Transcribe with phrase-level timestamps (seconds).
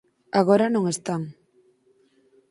[0.41, 1.21] Agora non están.